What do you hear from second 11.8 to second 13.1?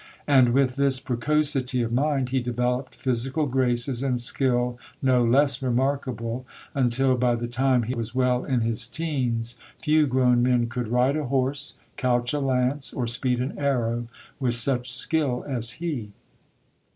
couch a lance, or